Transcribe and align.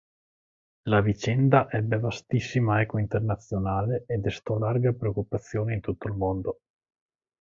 La 0.89 0.99
vicenda 0.99 1.69
ebbe 1.69 1.99
vastissima 1.99 2.81
eco 2.81 2.97
internazionale 2.97 4.05
e 4.07 4.17
destò 4.17 4.57
larga 4.57 4.93
preoccupazione 4.93 5.75
in 5.75 5.79
tutto 5.79 6.07
il 6.07 6.15
mondo. 6.15 6.61